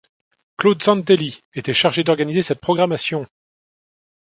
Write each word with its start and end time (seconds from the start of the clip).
Claude 0.57 0.81
Santelli, 0.81 1.41
était 1.53 1.75
chargé 1.75 2.03
d'organiser 2.03 2.41
cette 2.41 2.59
programmation. 2.59 3.27